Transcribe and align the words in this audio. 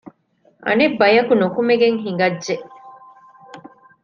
އަނެއް 0.65 0.97
ބަޔަކު 0.99 1.33
ނުކުމެގެން 1.41 1.97
ހިނގައްޖެ 2.03 2.55